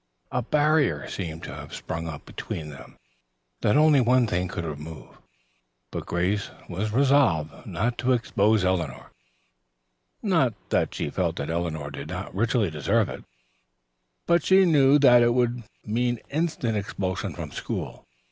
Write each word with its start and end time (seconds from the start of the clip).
A 0.31 0.41
barrier 0.41 1.07
seemed 1.07 1.43
to 1.43 1.53
have 1.53 1.75
sprung 1.75 2.07
up 2.07 2.25
between 2.25 2.69
them, 2.71 2.97
that 3.61 3.77
only 3.77 4.01
one 4.01 4.25
thing 4.25 4.47
could 4.47 4.65
remove, 4.65 5.19
but 5.91 6.07
Grace 6.07 6.49
was 6.67 6.91
resolved 6.91 7.67
not 7.67 7.99
to 7.99 8.13
expose 8.13 8.65
Eleanor 8.65 9.11
not 10.23 10.55
that 10.71 10.95
she 10.95 11.11
felt 11.11 11.35
that 11.35 11.51
Eleanor 11.51 11.91
did 11.91 12.07
not 12.07 12.33
richly 12.33 12.71
deserve 12.71 13.09
it, 13.09 13.23
but 14.25 14.43
she 14.43 14.65
knew 14.65 14.97
that 14.97 15.21
it 15.21 15.35
would 15.35 15.61
mean 15.85 16.19
instant 16.31 16.75
expulsion 16.75 17.35
from 17.35 17.51
school. 17.51 18.03